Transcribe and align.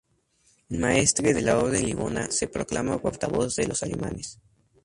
El 0.69 0.79
maestre 0.79 1.31
de 1.31 1.43
la 1.43 1.59
Orden 1.59 1.85
Livona 1.85 2.31
se 2.31 2.47
proclama 2.47 2.97
portavoz 2.99 3.53
de 3.55 3.67
los 3.67 3.83
alemanes. 3.83 4.39